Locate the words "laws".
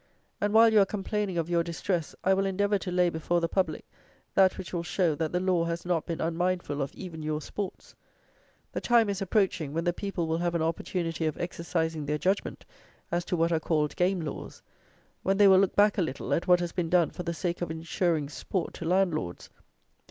14.21-14.63